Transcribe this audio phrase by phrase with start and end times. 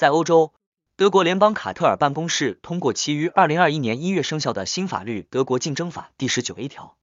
[0.00, 0.54] 在欧洲，
[0.96, 6.96] 德国联邦卡特尔办公室通过其于二零二一年一月生效的新法律《德国竞争法》第十九 A 条，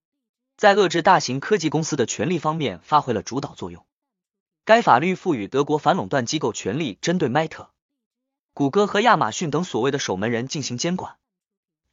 [0.56, 3.86] 在遏制大型科技公司的权利方面发挥了主导作用。
[4.66, 7.68] 该法律赋予德国反垄断机构权利，针对 Meta、
[8.56, 11.18] 谷歌和亚马逊等所谓的守门人进行监管。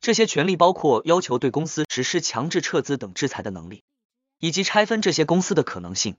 [0.00, 3.84] 这些权利包括要求对公司实施强制撤资等制裁的能力，
[4.38, 6.16] 以及拆分这些公司的可能性。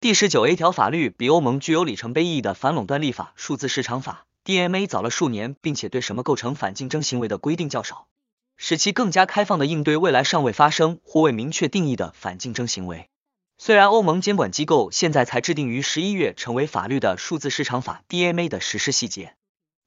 [0.00, 8.08] 第十九 A 条法律比欧盟具有里程碑意义的反垄断立法《数字市场法》DMA 早了数年，并且对什么构成反竞争行为的规定较少，
[8.56, 13.10] 使其更加开放的应对未来尚未发生或未明确定义的反竞争行为。
[13.58, 19.36] 虽然欧盟监管机构现在才制定于十一月成为法律的数字市场法 DMA 的实施细节，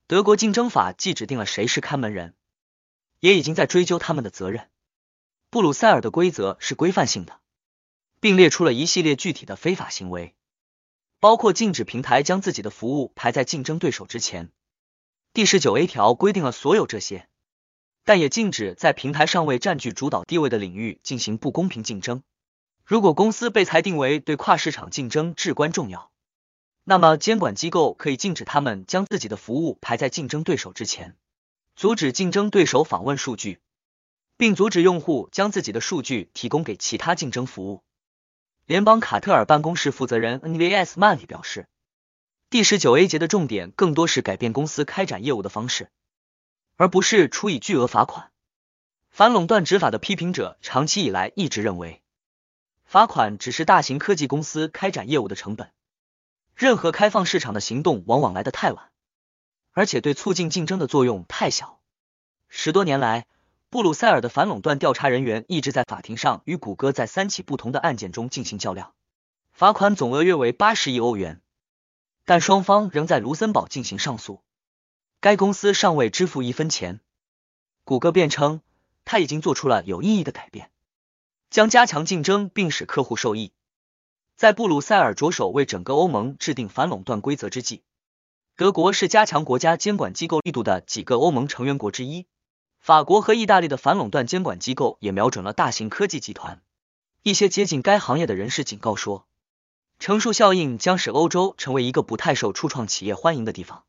[0.06, 2.36] 德国竞争法既指定了谁是看门人，
[3.20, 4.70] 也已经在追究他们的责任。
[5.50, 7.40] 布鲁塞尔的规则是规范性的，
[8.24, 10.34] 并列出了一系列具体的非法行为，
[11.20, 14.50] 包括禁止平台将自己的服务排在竞争对手之前。
[15.34, 17.28] 第十九 A 条规定了所有这些，
[18.06, 22.24] 但也禁止在平台尚未占据主导地位的领域进行不公平竞争。
[22.86, 26.10] 如果公司被裁定为对跨市场竞争至关重要，
[26.86, 31.18] 那么监管机构可以禁止他们将自己的服务排在竞争对手之前，
[31.76, 33.60] 阻止竞争对手访问数据，
[34.38, 37.84] 并阻止用户将自己的数据提供给其他竞争服务。
[38.66, 41.68] 联邦卡特尔办公室负责人 NVS Mann 表示，
[42.50, 45.90] 第十九 A 节的重点更多是改变公司开展业务的方式，
[46.78, 48.32] 而不是处以巨额罚款。
[49.10, 52.02] 反垄断执法的批评者长期以来一直认为。
[52.86, 55.72] 罚款只是大型科技公司开展业务的成本。
[56.56, 58.92] 任何开放市场的行动往往来得太晚，
[59.74, 61.82] 而且对促进竞争的作用太小。
[62.48, 63.26] 十多年来，
[63.74, 68.94] 布鲁塞尔的反垄断调查人员一直在法庭上与谷歌在三起不同的案件中进行较量，
[69.52, 71.42] 罚款总额约为八十亿欧元，
[72.24, 74.44] 但双方仍在卢森堡进行上诉。
[75.20, 77.00] 该公司尚未支付一分钱。
[77.84, 78.62] 谷歌辩称，
[79.06, 80.70] 他已经做出了有意义的改变。
[81.50, 83.54] 将加强竞争并使客户受益。
[84.36, 87.82] 在布鲁塞尔着手为整个欧盟制定反垄断规则之际，
[88.56, 92.28] 德国是加强国家监管机构力度的几个欧盟成员国之一。
[92.84, 96.62] 法国和意大利的反垄断监管机构也瞄准了大型科技集团。
[97.22, 99.26] 一些接近该行业的人士警告说，
[100.00, 103.86] 乘数效应将使欧洲成为一个不太受初创企业欢迎的地方。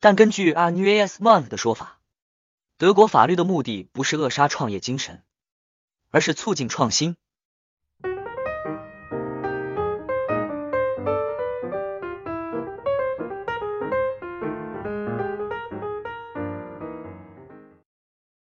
[0.00, 2.00] 但根据 a n u a s Mont 的说法，
[2.78, 5.22] 德国法律的目的不是扼杀创业精神。
[6.10, 7.14] 而是促进创新。